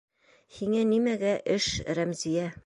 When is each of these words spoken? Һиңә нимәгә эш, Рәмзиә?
Һиңә 0.59 0.81
нимәгә 0.93 1.35
эш, 1.57 1.69
Рәмзиә? 2.01 2.51